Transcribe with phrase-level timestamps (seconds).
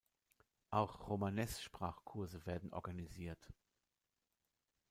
[0.71, 3.51] Auch Romanes-Sprachkurse werden organisiert.